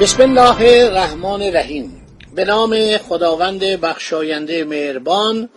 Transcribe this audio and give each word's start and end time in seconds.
بسم 0.00 0.22
الله 0.22 0.86
الرحمن 0.86 1.42
الرحیم. 1.42 2.06
به 2.34 2.44
نام 2.44 2.96
خداوند 2.96 3.60
بخشاینده 3.60 4.64
مهربان 4.64 5.48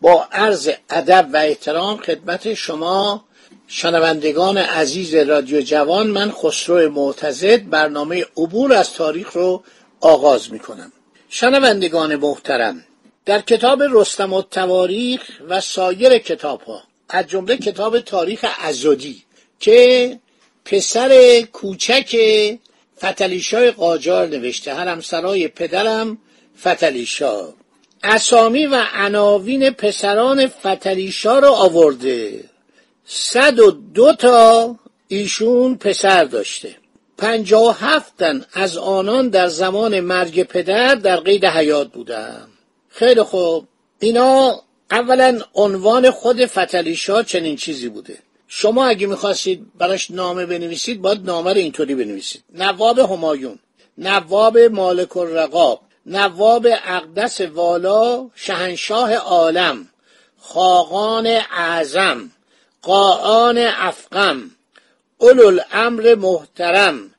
با 0.00 0.24
عرض 0.32 0.70
ادب 0.90 1.28
و 1.32 1.36
احترام 1.36 1.96
خدمت 1.96 2.54
شما 2.54 3.24
شنوندگان 3.68 4.58
عزیز 4.58 5.14
رادیو 5.14 5.60
جوان 5.60 6.06
من 6.06 6.30
خسرو 6.30 6.90
معتزد 6.90 7.70
برنامه 7.70 8.24
عبور 8.36 8.72
از 8.72 8.92
تاریخ 8.92 9.32
رو 9.32 9.62
آغاز 10.00 10.52
می 10.52 10.58
کنم 10.58 10.92
شنوندگان 11.28 12.16
محترم 12.16 12.84
در 13.24 13.40
کتاب 13.40 13.82
رستم 13.90 14.32
و 14.32 14.42
تواریخ 14.42 15.20
و 15.48 15.60
سایر 15.60 16.18
کتاب 16.18 16.62
ها 16.62 16.82
از 17.08 17.26
جمله 17.26 17.56
کتاب 17.56 18.00
تاریخ 18.00 18.44
ازودی 18.62 19.22
که 19.60 20.18
پسر 20.64 21.40
کوچک 21.52 22.16
فتلیشای 22.98 23.70
قاجار 23.70 24.26
نوشته 24.26 24.74
همسرای 24.74 25.48
پدرم 25.48 26.18
فتلیشا. 26.60 27.48
اسامی 28.02 28.66
و 28.66 28.84
عناوین 28.94 29.70
پسران 29.70 30.46
فتلیشا 30.46 31.38
رو 31.38 31.50
آورده. 31.50 32.44
صد 33.04 33.60
و 33.60 33.70
دو 33.70 34.12
تا 34.12 34.76
ایشون 35.08 35.76
پسر 35.76 36.24
داشته. 36.24 36.74
پنجاه 37.18 37.68
و 37.68 37.70
هفتن 37.70 38.44
از 38.52 38.76
آنان 38.76 39.28
در 39.28 39.48
زمان 39.48 40.00
مرگ 40.00 40.42
پدر 40.42 40.94
در 40.94 41.16
قید 41.16 41.44
حیات 41.44 41.92
بودن. 41.92 42.48
خیلی 42.88 43.22
خوب. 43.22 43.68
اینا 43.98 44.62
اولا 44.90 45.40
عنوان 45.54 46.10
خود 46.10 46.46
فتلیشا 46.46 47.22
چنین 47.22 47.56
چیزی 47.56 47.88
بوده. 47.88 48.18
شما 48.48 48.86
اگه 48.86 49.06
می‌خواستید 49.06 49.66
براش 49.78 50.10
نامه 50.10 50.46
بنویسید 50.46 51.02
باید 51.02 51.24
نامه 51.24 51.52
رو 51.52 51.58
اینطوری 51.58 51.94
بنویسید. 51.94 52.44
نواب 52.54 52.98
همایون 52.98 53.58
نواب 53.98 54.58
مالک 54.58 55.16
الرقاب 55.16 55.80
نواب 56.06 56.66
اقدس 56.66 57.40
والا 57.40 58.30
شهنشاه 58.34 59.14
عالم 59.14 59.88
خاقان 60.38 61.26
اعظم 61.56 62.30
قاعان 62.82 63.58
افقم 63.58 64.50
اولو 65.18 65.46
الامر 65.46 66.14
محترم 66.14 67.10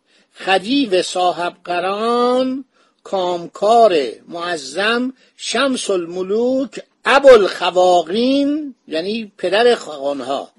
خدیو 0.46 1.02
صاحب 1.02 1.54
قران 1.66 2.66
کامکار 3.04 3.98
معظم 4.28 5.14
شمس 5.38 5.90
الملوک 5.90 6.82
ابوالخواقین 7.06 8.76
یعنی 8.88 9.32
پدر 9.38 9.76
خاقانها. 9.76 10.55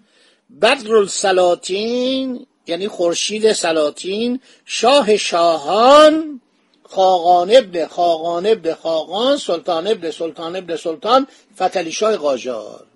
بدر 0.63 0.95
السلاطین 0.95 2.47
یعنی 2.67 2.89
خورشید 2.89 3.53
سلاطین 3.53 4.41
شاه 4.65 5.17
شاهان 5.17 6.41
خاقان 6.83 7.57
ابن 7.57 7.87
خاقان 7.87 8.47
ابن 8.47 8.75
خاقان 8.75 9.37
سلطان 9.37 9.87
ابن 9.87 10.11
سلطان 10.11 10.57
ابن 10.57 10.77
سلطان 10.77 11.27
فتلی 11.57 11.93
شاه 11.93 12.17
قاجار. 12.17 12.87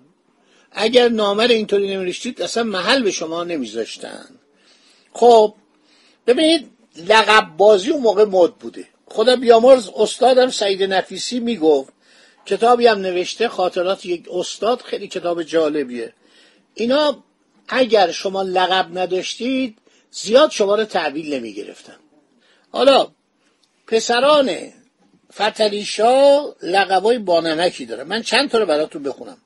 اگر 0.71 1.09
نامه 1.09 1.47
رو 1.47 1.51
اینطوری 1.51 1.95
نمیشتید 1.95 2.41
اصلا 2.41 2.63
محل 2.63 3.03
به 3.03 3.11
شما 3.11 3.43
نمیذاشتن. 3.43 4.25
خب 5.13 5.53
ببینید 6.27 6.71
لقب 7.07 7.57
بازی 7.57 7.91
اون 7.91 8.01
موقع 8.01 8.25
مد 8.25 8.53
بوده. 8.53 8.87
خدا 9.07 9.35
بیامرز 9.35 9.89
استادم 9.95 10.49
سعید 10.49 10.83
نفیسی 10.83 11.39
می‌گفت 11.39 11.93
کتابی 12.45 12.87
هم 12.87 12.99
نوشته 12.99 13.47
خاطرات 13.47 14.05
یک 14.05 14.25
استاد 14.31 14.81
خیلی 14.81 15.07
کتاب 15.07 15.43
جالبیه. 15.43 16.13
اینا 16.73 17.23
اگر 17.67 18.11
شما 18.11 18.43
لقب 18.43 18.97
نداشتید 18.97 19.77
زیاد 20.11 20.51
شما 20.51 20.75
رو 20.75 20.85
تحویل 20.85 21.33
نمی 21.33 21.53
گرفتن 21.53 21.95
حالا 22.71 23.07
پسران 23.87 24.57
فتلیشا 25.33 26.45
لقبای 26.63 27.17
بانمکی 27.17 27.85
داره 27.85 28.03
من 28.03 28.21
چند 28.21 28.49
تا 28.49 28.57
رو 28.57 28.65
براتون 28.65 29.03
بخونم. 29.03 29.37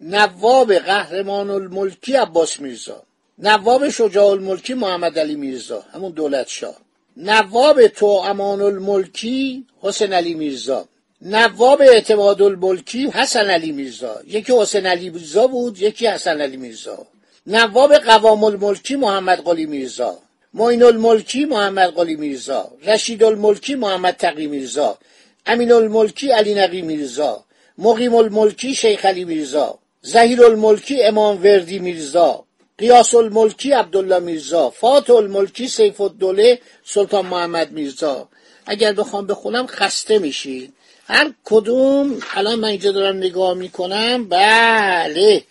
نواب 0.00 0.74
قهرمان 0.74 1.50
الملکی 1.50 2.16
عباس 2.16 2.60
میرزا 2.60 3.02
نواب 3.38 3.88
شجاع 3.88 4.26
الملکی 4.26 4.74
محمد 4.74 5.18
علی 5.18 5.34
میرزا 5.34 5.84
همون 5.94 6.12
دولت 6.12 6.48
شاه 6.48 6.76
نواب 7.16 7.86
تو 7.86 8.06
امان 8.06 8.62
الملکی 8.62 9.66
حسین 9.80 10.12
علی 10.12 10.34
میرزا 10.34 10.88
نواب 11.24 11.80
اعتماد 11.80 12.42
الملکی 12.42 13.10
حسن 13.10 13.50
علی 13.50 13.72
میرزا. 13.72 14.20
یکی 14.26 14.52
حسین 14.52 14.86
علی 14.86 15.10
میرزا 15.10 15.46
بود 15.46 15.82
یکی 15.82 16.06
حسن 16.06 16.40
علی 16.40 16.56
میرزا. 16.56 17.06
نواب 17.46 17.94
قوام 17.94 18.44
الملکی 18.44 18.96
محمد 18.96 19.38
قلی 19.44 19.66
میرزا 19.66 20.18
معین 20.54 20.82
الملکی 20.82 21.44
محمد 21.44 21.94
قلی 21.94 22.16
میرزا 22.16 22.70
رشید 22.86 23.24
الملکی 23.24 23.74
محمد 23.74 24.14
تقی 24.16 24.46
میرزا 24.46 24.98
امین 25.46 25.72
الملکی 25.72 26.30
علی 26.30 26.54
نقی 26.54 26.82
میرزا 26.82 27.44
مقیم 27.78 28.14
الملکی 28.14 28.74
شیخ 28.74 29.04
علی 29.04 29.24
میرزا 29.24 29.78
زهیر 30.02 30.44
الملکی 30.44 31.02
امام 31.02 31.42
وردی 31.42 31.78
میرزا 31.78 32.44
قیاس 32.78 33.14
الملکی 33.14 33.72
عبدالله 33.72 34.18
میرزا 34.18 34.70
فاتح 34.70 35.14
الملکی 35.14 35.68
سیف 35.68 36.00
الدوله 36.00 36.58
سلطان 36.84 37.26
محمد 37.26 37.72
میرزا. 37.72 38.28
اگر 38.66 38.92
بخوام 38.92 39.26
بخونم 39.26 39.66
خسته 39.66 40.18
میشید 40.18 40.72
هر 41.06 41.32
کدوم 41.44 42.20
الان 42.34 42.54
من 42.54 42.68
اینجا 42.68 42.92
دارم 42.92 43.16
نگاه 43.16 43.54
می‌کنم. 43.54 44.24
بله. 44.24 45.42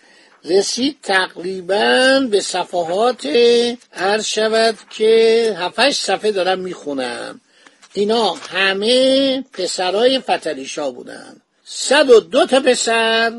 رسید 0.45 0.97
تقریبا 1.03 2.19
به 2.31 2.41
صفحات 2.41 3.27
عرض 3.93 4.25
شود 4.25 4.75
که 4.89 5.55
هفتش 5.59 5.95
صفحه 5.95 6.31
دارم 6.31 6.59
می‌خونم. 6.59 7.41
اینا 7.93 8.33
همه 8.33 9.43
پسرای 9.53 10.19
فتلیشا 10.19 10.91
بودن. 10.91 11.41
صد 11.65 12.09
و 12.09 12.19
دو 12.19 12.45
تا 12.45 12.59
پسر 12.59 13.33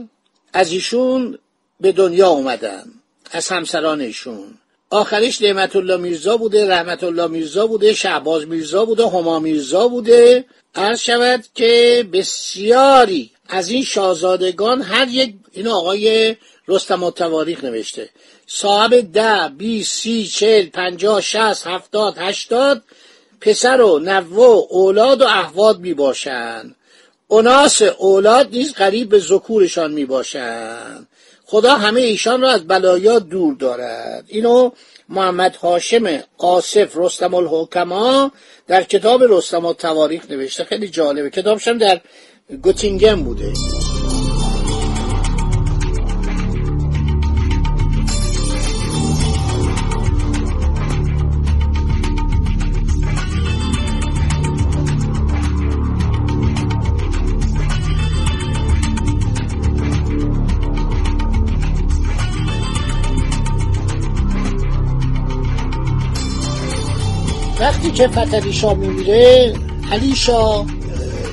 از 0.53 0.73
ایشون 0.73 1.39
به 1.81 1.93
دنیا 1.93 2.29
اومدن 2.29 2.85
از 3.31 3.49
همسران 3.49 4.01
ایشون. 4.01 4.59
آخریش 4.91 5.43
نعمت 5.43 5.77
الله 5.77 5.97
میرزا 5.97 6.37
بوده 6.37 6.69
رحمت 6.69 7.05
الله 7.05 7.27
میرزا 7.27 7.67
بوده 7.67 7.93
شعباز 7.93 8.47
میرزا 8.47 8.85
بوده 8.85 9.07
هما 9.07 9.39
میرزا 9.39 9.89
بوده. 9.89 10.45
عرض 10.75 11.01
شود 11.01 11.45
که 11.55 12.05
بسیاری 12.13 13.31
از 13.49 13.71
این 13.71 13.85
شاهزادگان 13.85 14.83
هر 14.83 15.09
یک 15.09 15.35
این 15.53 15.69
آقای 15.69 16.37
رستم 16.69 17.03
و 17.03 17.11
تواریخ 17.11 17.65
نوشته. 17.65 18.09
صاحب 18.47 19.13
ده 19.13 19.49
بیست 19.49 19.97
سی 19.97 20.27
چل 20.27 20.67
پنجاه 20.67 21.21
شست 21.21 21.67
هفتاد 21.67 22.15
هشتاد 22.19 22.83
پسر 23.41 23.81
و 23.81 23.99
نوه 23.99 24.67
اولاد 24.71 25.23
و 25.23 25.25
احواد 25.25 25.81
می 25.81 25.95
باشند 25.95 26.77
اوناس 27.29 27.83
اولاد 27.83 28.51
نیز 28.51 28.73
قریب 28.73 29.09
به 29.09 29.19
ذکورشان 29.19 29.93
می 29.93 30.05
باشند 30.05 31.09
خدا 31.53 31.77
همه 31.77 32.01
ایشان 32.01 32.41
را 32.41 32.51
از 32.51 32.67
بلایا 32.67 33.19
دور 33.19 33.55
دارد. 33.55 34.25
اینو 34.29 34.71
محمد 35.09 35.57
هاشم 35.57 36.23
آصف 36.39 36.93
رستم 36.95 37.35
الحکما 37.35 38.33
در 38.67 38.83
کتاب 38.83 39.23
رستم 39.23 39.65
و 39.65 39.73
تواریخ 39.73 40.31
نوشته. 40.31 40.65
خیلی 40.65 40.89
جالبه. 40.89 41.31
کتابشم 41.31 41.79
در 41.79 42.01
گوتینگن 42.63 43.23
بوده. 43.23 43.53
وقتی 67.83 67.95
که 67.95 68.09
فتلی 68.09 68.53
شاه 68.53 68.75
میمیره 68.75 69.55
علی 69.93 70.17
شاه 70.17 70.67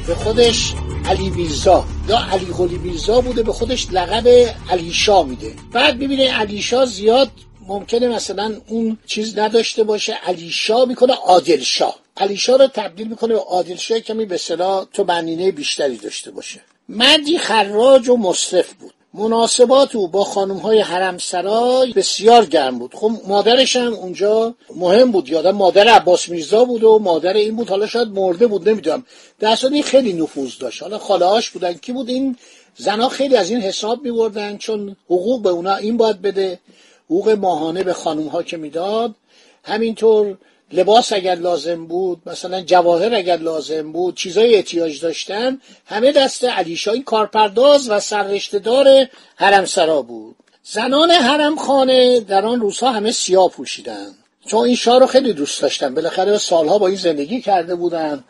به 0.07 0.15
خودش 0.15 0.73
علی 1.05 1.29
میرزا 1.29 1.85
یا 2.07 2.19
علی 2.31 2.45
قلی 2.45 2.77
میرزا 2.77 3.21
بوده 3.21 3.43
به 3.43 3.53
خودش 3.53 3.87
لقب 3.91 4.27
علی 4.69 4.93
شاه 4.93 5.25
میده. 5.25 5.53
بعد 5.71 5.97
می‌بینه 5.97 6.31
علی 6.31 6.61
شاه 6.61 6.85
زیاد 6.85 7.31
ممکنه 7.67 8.07
مثلا 8.07 8.55
اون 8.67 8.97
چیز 9.05 9.39
نداشته 9.39 9.83
باشه 9.83 10.13
علی 10.13 10.49
شاه 10.49 10.85
می‌کنه 10.85 11.13
عادل 11.13 11.59
شاه. 11.59 11.95
علیشا 12.17 12.55
رو 12.55 12.67
تبدیل 12.67 13.07
می‌کنه 13.07 13.33
به 13.33 13.39
عادل 13.39 13.75
شاه 13.75 13.99
کمی 13.99 14.25
به 14.25 14.37
صلاح 14.37 14.85
تو 14.93 15.03
بنینه 15.03 15.51
بیشتری 15.51 15.97
داشته 15.97 16.31
باشه. 16.31 16.61
مردی 16.89 17.37
خراج 17.37 18.09
و 18.09 18.17
مصرف 18.17 18.73
بود. 18.73 18.93
مناسبات 19.13 19.95
او 19.95 20.07
با 20.07 20.23
خانم 20.23 20.57
های 20.57 20.79
حرم 20.79 21.17
سرای 21.17 21.93
بسیار 21.93 22.45
گرم 22.45 22.79
بود. 22.79 22.95
خب 22.95 23.11
مادرش 23.27 23.75
هم 23.75 23.93
اونجا 23.93 24.53
مهم 24.75 25.11
بود. 25.11 25.29
یادم 25.29 25.51
مادر 25.51 25.87
عباس 25.87 26.29
میرزا 26.29 26.65
بود 26.65 26.83
و 26.83 26.99
مادر 26.99 27.33
این 27.33 27.55
بود. 27.55 27.69
حالا 27.69 27.87
شاید 27.87 28.07
مرده 28.07 28.47
بود 28.47 28.69
نمی‌دونم. 28.69 29.05
در 29.39 29.57
این 29.71 29.83
خیلی 29.83 30.13
نفوذ 30.13 30.57
داشت. 30.59 30.83
حالا 30.83 30.97
خاله 30.97 31.41
بودن. 31.53 31.73
کی 31.73 31.91
بود 31.91 32.09
این؟ 32.09 32.37
زنها 32.75 33.09
خیلی 33.09 33.35
از 33.35 33.49
این 33.49 33.61
حساب 33.61 34.03
میبردن 34.03 34.57
چون 34.57 34.95
حقوق 35.05 35.41
به 35.41 35.49
اونا 35.49 35.75
این 35.75 35.97
باید 35.97 36.21
بده. 36.21 36.59
حقوق 37.05 37.29
ماهانه 37.29 37.83
به 37.83 37.93
خانم 37.93 38.27
ها 38.27 38.43
که 38.43 38.57
می‌داد. 38.57 39.15
همینطور 39.63 40.37
لباس 40.71 41.13
اگر 41.13 41.35
لازم 41.35 41.85
بود 41.85 42.21
مثلا 42.25 42.61
جواهر 42.61 43.15
اگر 43.15 43.37
لازم 43.37 43.91
بود 43.91 44.15
چیزای 44.15 44.55
احتیاج 44.55 45.01
داشتن 45.01 45.61
همه 45.85 46.11
دست 46.11 46.43
علیشا 46.43 46.91
این 46.91 47.03
کارپرداز 47.03 47.89
و 47.89 47.99
سررشتهدار 47.99 49.07
حرم 49.35 49.65
سرا 49.65 50.01
بود. 50.01 50.35
زنان 50.63 51.11
حرم 51.11 51.55
خانه 51.55 52.19
در 52.19 52.45
آن 52.45 52.61
روزها 52.61 52.91
همه 52.91 53.11
سیاه 53.11 53.49
پوشیدن. 53.49 54.07
چون 54.45 54.65
این 54.65 54.75
شاه 54.75 54.99
رو 54.99 55.05
خیلی 55.05 55.33
دوست 55.33 55.61
داشتن. 55.61 55.95
بالاخره 55.95 56.37
سالها 56.37 56.77
با 56.77 56.87
این 56.87 56.95
زندگی 56.95 57.41
کرده 57.41 57.75
بودن. 57.75 58.23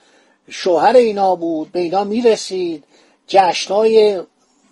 شوهر 0.50 0.95
اینا 0.95 1.35
بود 1.35 1.71
به 1.71 1.80
اینا 1.80 2.03
می‌رسید. 2.03 2.83
جشنهای 3.27 4.21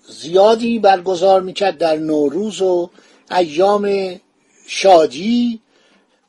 زیادی 0.10 0.80
برگزار 0.80 1.42
می‌کرد 1.42 1.78
در 1.78 1.96
نوروز 1.96 2.62
و 2.62 2.90
ایام 3.32 4.16
شادی. 4.68 5.60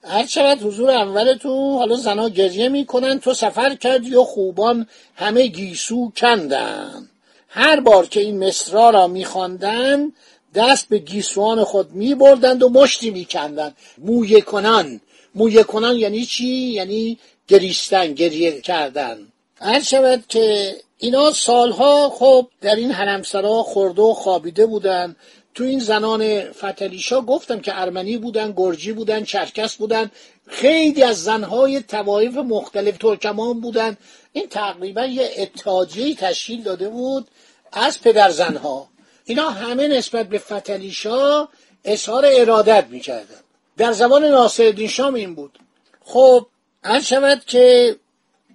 هر 0.08 0.24
چقدر 0.24 0.60
حضور 0.62 0.90
اولتون 0.90 1.78
حالا 1.78 1.96
زنا 1.96 2.28
گریه 2.28 2.68
می‌کنن 2.68 3.20
تو 3.20 3.34
سفر 3.34 3.74
کردی 3.74 4.14
و 4.14 4.24
خوبان 4.24 4.86
همه 5.16 5.46
گیسو 5.46 6.12
کندن. 6.16 7.08
هر 7.48 7.80
بار 7.80 8.06
که 8.06 8.20
این 8.20 8.48
مصرا 8.48 8.90
را 8.90 9.06
میخواندن 9.06 10.12
دست 10.54 10.88
به 10.88 10.98
گیسوان 10.98 11.64
خود 11.64 11.92
میبردند 11.92 12.62
و 12.62 12.68
مشتی 12.68 13.10
میکندند. 13.10 13.76
مویه 13.98 14.40
کنان. 14.40 15.00
مویه 15.34 15.62
کنان 15.62 15.96
یعنی 15.96 16.24
چی؟ 16.24 16.46
یعنی 16.46 17.18
گریستن 17.48 18.12
گریه 18.12 18.60
کردن. 18.60 19.18
هر 19.60 19.82
شود 19.82 20.24
که 20.28 20.76
اینا 20.98 21.32
سالها 21.32 22.10
خب 22.10 22.48
در 22.60 22.74
این 22.74 22.90
حرمسرا 22.90 23.62
خورده 23.62 24.02
و 24.02 24.14
خوابیده 24.14 24.66
بودن. 24.66 25.16
تو 25.58 25.64
این 25.64 25.78
زنان 25.78 26.52
فتلیشا 26.52 27.20
گفتم 27.20 27.60
که 27.60 27.80
ارمنی 27.80 28.16
بودن 28.16 28.54
گرجی 28.56 28.92
بودن 28.92 29.24
چرکس 29.24 29.74
بودن. 29.74 30.10
خیلی 30.46 31.02
از 31.02 31.24
زنهای 31.24 31.82
توایف 31.82 32.36
مختلف 32.36 32.98
ترکمان 32.98 33.60
بودن. 33.60 33.96
این 34.32 34.48
تقریبا 34.48 35.04
یه 35.04 35.30
اتحادیه 35.36 36.14
تشکیل 36.14 36.62
داده 36.62 36.88
بود 36.88 37.28
از 37.72 38.00
پدر 38.00 38.30
زنها. 38.30 38.88
اینا 39.24 39.50
همه 39.50 39.88
نسبت 39.88 40.28
به 40.28 40.38
فتلیشا 40.38 41.48
اظهار 41.84 42.26
ارادت 42.28 42.86
می‌کردن. 42.90 43.40
در 43.76 43.92
زبان 43.92 44.24
ناصرالدین 44.24 44.88
شام 44.88 45.14
این 45.14 45.34
بود. 45.34 45.58
خب 46.04 46.46
هر 46.84 47.00
شود 47.00 47.44
که 47.44 47.96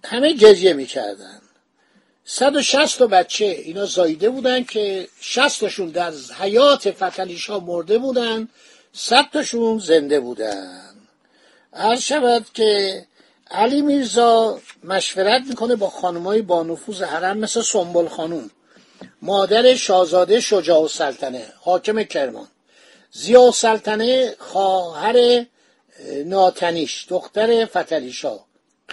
همه 0.06 0.34
گریه 0.34 0.74
می‌کردن. 0.74 1.42
160 2.26 3.00
تا 3.00 3.08
بچه 3.08 3.46
اینا 3.46 3.86
زایده 3.86 4.30
بودن 4.30 4.64
که 4.64 5.08
60 5.22 5.60
تاشون 5.60 5.90
در 5.90 6.14
حیات 6.40 6.92
فتلیش 6.92 7.50
ها 7.50 7.60
مرده 7.60 7.98
بودن 7.98 8.50
100 8.94 9.26
تاشون 9.34 9.80
زنده 9.80 10.20
بودن. 10.20 10.96
هر 11.74 11.96
شود 11.96 12.46
که 12.54 13.06
علی 13.52 13.82
میرزا 13.82 14.60
مشورت 14.84 15.42
می‌کنه 15.50 15.76
با 15.76 15.90
خانمای 15.90 16.42
با 16.42 16.64
نفوذ 16.64 17.02
حرم 17.02 17.38
مثل 17.38 17.62
سنبل 17.62 18.08
خانوم. 18.08 18.52
مادر 19.22 19.76
شاهزاده 19.76 20.40
شجاع 20.40 20.82
و 20.82 20.88
سلطنه 20.88 21.46
حاکم 21.62 22.04
کرمان. 22.04 22.48
زیا 23.12 23.52
سلطنه 23.52 24.36
خواهر 24.40 25.46
ناتنیش 26.26 27.06
دختر 27.10 27.66
فتلیشا 27.66 28.40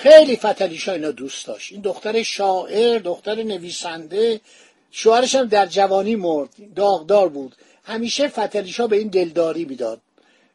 خیلی 0.02 0.37
فتلیشا 0.37 0.93
اینا 0.93 1.11
دوست 1.11 1.47
داشت. 1.47 1.73
این 1.73 1.81
دختر 1.81 2.23
شاعر 2.23 2.99
دختر 2.99 3.43
نویسنده 3.43 4.41
شوهرش 4.91 5.35
هم 5.35 5.47
در 5.47 5.67
جوانی 5.67 6.17
مرد 6.17 6.49
داغدار 6.76 7.29
بود. 7.29 7.56
همیشه 7.85 8.29
فتلیشا 8.29 8.87
به 8.87 8.97
این 8.97 9.08
دلداری 9.08 9.64
می‌داد. 9.64 10.00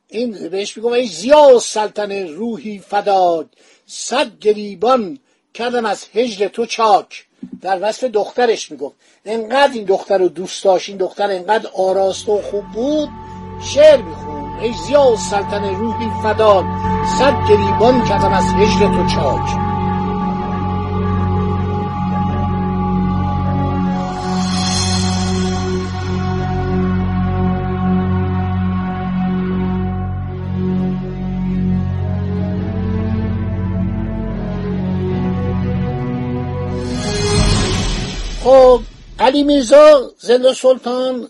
این 0.08 0.50
بهش 0.50 0.78
میگم 0.78 0.92
ای 0.92 1.08
زیا 1.08 1.60
سلطنه 1.60 2.26
روحی 2.26 2.80
فداد 2.80 3.50
صد 3.88 4.40
گریبان 4.40 5.20
کردم 5.54 5.86
از 5.86 6.06
هجر 6.14 6.48
تو 6.48 6.66
چاک. 6.66 7.26
در 7.62 7.80
وصف 7.82 8.04
دخترش 8.04 8.72
می‌گفت. 8.72 8.96
انقدر 9.26 9.74
این 9.74 9.84
دختر 9.84 10.18
رو 10.18 10.30
دوست 10.30 10.64
داشت 10.64 10.90
این 10.90 10.98
دختر 10.98 11.32
انقدر 11.32 11.70
آراسته 11.74 12.32
و 12.32 12.42
خوب 12.42 12.66
بود 12.74 13.10
شعر 13.74 13.98
می‌خوند 13.98 14.15
ای 14.62 14.74
زیا 14.74 15.16
سلطن 15.16 15.76
روحی 15.76 16.12
فداد 16.24 16.66
صد 17.20 17.48
گریبان 17.50 18.06
کردم 18.06 18.34
از 18.34 18.46
هجر 18.46 18.88
تو 18.88 19.08
چاک. 19.08 19.50
خب 38.44 38.80
علی 39.20 39.44
میرزا 39.44 40.12
زل 40.18 40.54
سلطان 40.54 41.28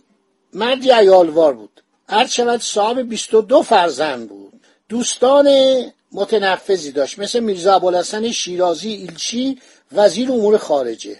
مردی 0.53 0.91
ایالوار 0.91 1.53
بود. 1.53 1.74
هر 2.09 2.27
شود 2.27 2.61
صاحب 2.61 3.01
22 3.01 3.61
فرزند 3.61 4.29
بود. 4.29 4.53
دوستان 4.89 5.47
متنفذی 6.11 6.91
داشت. 6.91 7.19
مثل 7.19 7.39
میرزا 7.39 7.75
ابوالحسن 7.75 8.31
شیرازی 8.31 8.89
ایلچی 8.89 9.59
وزیر 9.91 10.31
امور 10.31 10.57
خارجه. 10.57 11.19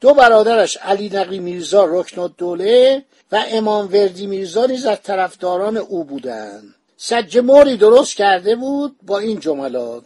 دو 0.00 0.14
برادرش 0.14 0.76
علی 0.76 1.08
نقی 1.08 1.38
میرزا 1.38 1.84
رکن 1.84 2.34
دوله 2.38 3.04
و 3.32 3.44
امام 3.48 3.86
وردی 3.92 4.26
میرزا 4.26 4.66
نیز 4.66 4.86
از 4.86 5.02
طرفداران 5.02 5.76
او 5.76 6.04
بودند. 6.04 6.74
سجه 6.96 7.40
موری 7.40 7.76
درست 7.76 8.16
کرده 8.16 8.56
بود 8.56 8.96
با 9.02 9.18
این 9.18 9.40
جملات. 9.40 10.04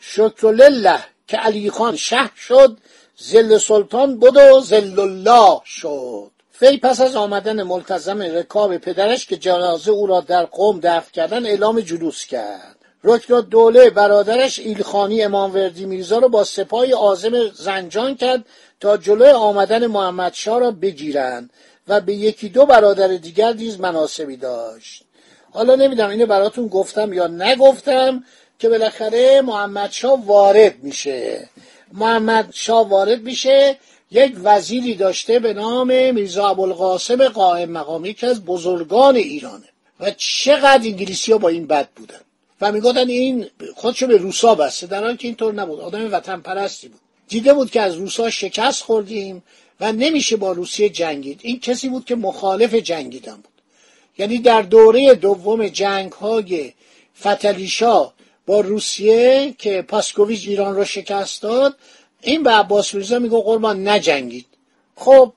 شکر 0.00 0.52
لله 0.52 1.04
که 1.28 1.36
علی 1.36 1.70
خان 1.70 1.96
شه 1.96 2.30
شد 2.36 2.78
زل 3.16 3.58
سلطان 3.58 4.18
بود 4.18 4.36
و 4.36 4.60
زل 4.60 4.98
الله 5.00 5.60
شد. 5.64 6.30
فی 6.60 6.76
پس 6.76 7.00
از 7.00 7.16
آمدن 7.16 7.62
ملتزم 7.62 8.22
رکاب 8.22 8.76
پدرش 8.76 9.26
که 9.26 9.36
جنازه 9.36 9.90
او 9.90 10.06
را 10.06 10.20
در 10.20 10.44
قوم 10.44 10.80
دفن 10.82 11.10
کردن 11.12 11.46
اعلام 11.46 11.80
جلوس 11.80 12.26
کرد. 12.26 12.76
رکن 13.04 13.40
دوله 13.40 13.90
برادرش 13.90 14.58
ایلخانی 14.58 15.22
امام 15.22 15.54
وردی 15.54 15.86
میرزا 15.86 16.18
را 16.18 16.28
با 16.28 16.44
سپاه 16.44 16.92
آزم 16.92 17.48
زنجان 17.48 18.14
کرد 18.14 18.44
تا 18.80 18.96
جلوی 18.96 19.30
آمدن 19.30 19.86
محمد 19.86 20.34
شا 20.34 20.58
را 20.58 20.70
بگیرند 20.70 21.50
و 21.88 22.00
به 22.00 22.14
یکی 22.14 22.48
دو 22.48 22.66
برادر 22.66 23.08
دیگر 23.08 23.52
نیز 23.52 23.80
مناسبی 23.80 24.36
داشت. 24.36 25.04
حالا 25.52 25.74
نمی‌دونم 25.74 26.10
اینو 26.10 26.26
براتون 26.26 26.68
گفتم 26.68 27.12
یا 27.12 27.26
نگفتم 27.26 28.24
که 28.58 28.68
بالاخره 28.68 29.40
محمد 29.40 29.92
وارد 30.26 30.74
میشه. 30.82 31.48
محمد 31.92 32.54
وارد 32.68 33.22
میشه 33.22 33.76
یک 34.10 34.34
وزیری 34.42 34.94
داشته 34.94 35.38
به 35.38 35.54
نام 35.54 36.14
میرزا 36.14 36.48
ابوالقاسم 36.48 37.28
قائم 37.28 37.70
مقامی 37.70 38.14
که 38.14 38.26
از 38.26 38.44
بزرگان 38.44 39.16
ایرانه. 39.16 39.68
و 40.00 40.10
چقدر 40.10 40.84
انگلیسی 40.84 41.32
ها 41.32 41.38
با 41.38 41.48
این 41.48 41.66
بد 41.66 41.88
بودن. 41.96 42.20
و 42.60 42.72
می‌گفتن 42.72 43.08
این 43.08 43.46
خودشو 43.74 44.06
به 44.06 44.16
روسا 44.16 44.54
بسته 44.54 44.86
در 44.86 45.02
حالی 45.02 45.16
که 45.16 45.28
اینطور 45.28 45.54
نبود. 45.54 45.80
آدم 45.80 46.12
وطن 46.12 46.40
پرستی 46.40 46.88
بود. 46.88 47.00
دیده 47.28 47.54
بود 47.54 47.70
که 47.70 47.80
از 47.80 47.94
روسا 47.94 48.30
شکست 48.30 48.82
خوردیم 48.82 49.42
و 49.80 49.92
نمیشه 49.92 50.36
با 50.36 50.52
روسیه 50.52 50.88
جنگید. 50.88 51.40
این 51.42 51.60
کسی 51.60 51.88
بود 51.88 52.04
که 52.04 52.16
مخالف 52.16 52.74
جنگیدن 52.74 53.34
بود. 53.34 53.58
یعنی 54.18 54.38
در 54.38 54.62
دوره 54.62 55.14
دوم 55.14 55.68
جنگ 55.68 56.12
های 56.12 56.72
فتلیشا 57.20 58.12
با 58.46 58.60
روسیه 58.60 59.54
که 59.58 59.82
پاسکوویچ 59.82 60.48
ایران 60.48 60.74
را 60.74 60.84
شکست 60.84 61.42
داد 61.42 61.76
این 62.20 62.42
به 62.42 62.50
عباس 62.50 62.94
میرزا 62.94 63.18
میگه 63.18 63.42
قربان 63.42 63.88
نجنگید. 63.88 64.46
خب 64.96 65.32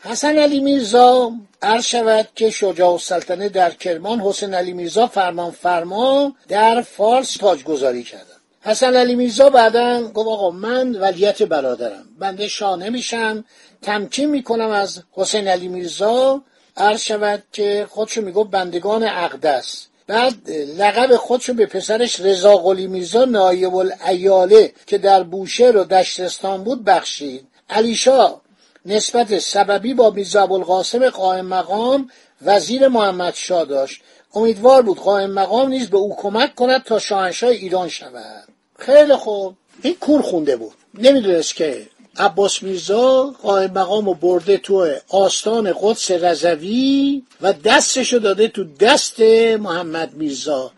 حسن 0.00 0.38
علی 0.38 0.60
میرزا 0.60 1.32
عرض 1.62 1.84
شود 1.84 2.28
که 2.34 2.50
شجاع 2.50 2.92
السلطنه 2.92 3.48
در 3.48 3.70
کرمان 3.70 4.20
حسین 4.20 4.54
علی 4.54 4.72
میرزا 4.72 5.06
فرمان 5.06 5.50
فرما 5.50 6.32
در 6.48 6.82
فارس 6.82 7.38
گذاری 7.64 8.02
کردن. 8.02 8.36
حسن 8.60 8.96
علی 8.96 9.14
میرزا 9.14 9.50
بعدا 9.50 10.02
گفت 10.02 10.28
آقا 10.28 10.50
من 10.50 10.94
ولیت 10.94 11.42
برادرم. 11.42 12.06
بنده 12.18 12.48
شاه 12.48 12.76
نمیشم 12.76 13.44
تمکین 13.82 14.30
می‌کنم 14.30 14.70
از 14.70 15.02
حسین 15.12 15.48
علی 15.48 15.68
میرزا. 15.68 16.42
عرض 16.76 17.00
شود 17.00 17.42
که 17.52 17.86
خودشو 17.90 18.22
می‌گفت 18.22 18.50
بندگان 18.50 19.02
اقدس. 19.02 19.86
بعد 20.06 20.50
لقب 20.50 21.16
خودشو 21.16 21.54
به 21.54 21.66
پسرش 21.66 22.20
رضا 22.20 22.56
قلی 22.56 22.86
میرزا 22.86 23.24
نایب 23.24 23.74
الایاله 23.74 24.72
که 24.86 24.98
در 24.98 25.22
بوشهر 25.22 25.76
و 25.76 25.84
دشتستان 25.84 26.64
بود 26.64 26.84
بخشید. 26.84 27.46
علیشا 27.70 28.40
نسبت 28.86 29.38
سببی 29.38 29.94
با 29.94 30.10
میرزا 30.10 30.42
ابوالقاسم 30.42 31.10
قائم 31.10 31.46
مقام 31.46 32.10
وزیر 32.42 32.88
محمد 32.88 33.34
شاه 33.34 33.64
داشت. 33.64 34.00
امیدوار 34.34 34.82
بود 34.82 34.98
قائم 34.98 35.30
مقام 35.30 35.68
نیز 35.68 35.90
به 35.90 35.96
او 35.96 36.16
کمک 36.16 36.54
کند 36.54 36.84
تا 36.84 36.98
شاهنشاه 36.98 37.50
ایران 37.50 37.88
شود. 37.88 38.48
خیلی 38.78 39.16
خوب. 39.16 39.54
این 39.82 39.94
کور 40.00 40.22
خونده 40.22 40.56
بود. 40.56 40.74
نمی‌دونست 40.94 41.54
که 41.54 41.86
عباس 42.18 42.62
میرزا 42.62 43.34
قائم 43.42 43.72
مقام 43.72 44.08
و 44.08 44.14
برده 44.14 44.58
تو 44.58 44.88
آستان 45.08 45.74
قدس 45.80 46.10
رضوی 46.10 47.22
و 47.40 47.52
دستشو 47.52 48.18
داده 48.18 48.48
تو 48.48 48.64
دست 48.64 49.20
محمد 49.60 50.14
میرزا 50.14 50.72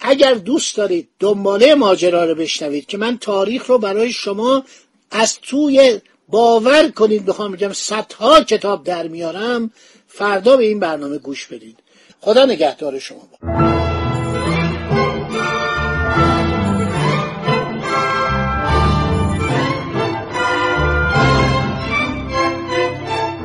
اگر 0.00 0.34
دوست 0.34 0.76
دارید 0.76 1.08
دنباله 1.18 1.74
ماجرا 1.74 2.24
رو 2.24 2.34
بشنوید 2.34 2.86
که 2.86 2.98
من 2.98 3.18
تاریخ 3.18 3.66
رو 3.66 3.78
برای 3.78 4.12
شما 4.12 4.64
از 5.10 5.38
توی 5.42 6.00
باور 6.28 6.88
کنید 6.88 7.26
بخوام 7.26 7.52
بگم 7.52 7.72
صدها 7.72 8.40
کتاب 8.40 8.84
در 8.84 9.08
میارم 9.08 9.70
فردا 10.08 10.56
به 10.56 10.64
این 10.64 10.80
برنامه 10.80 11.18
گوش 11.18 11.46
بدید 11.46 11.78
خدا 12.20 12.44
نگهدار 12.44 12.98
شما 12.98 13.28
با. 13.42 13.79